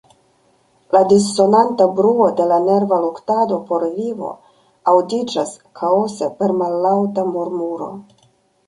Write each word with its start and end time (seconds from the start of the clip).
La 0.95 1.01
dissonanta 1.11 1.85
bruo 1.99 2.29
de 2.39 2.47
la 2.53 2.57
nerva 2.69 2.99
luktado 3.03 3.61
por 3.69 3.87
vivo 4.01 4.33
aŭdiĝas 4.95 5.57
ĥaose 5.83 6.33
per 6.43 6.59
mallaŭta 6.65 7.31
murmuro. 7.35 7.95